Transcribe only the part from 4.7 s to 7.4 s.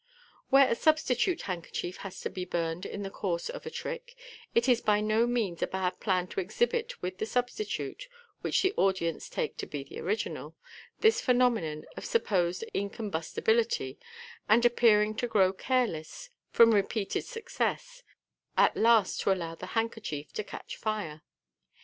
by no means a bad plan to exhibit with the